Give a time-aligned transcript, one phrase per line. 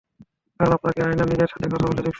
[0.59, 2.09] কারণ আপনাকে আয়নায় নিজের সাথে কথা বলতে দেখেছি।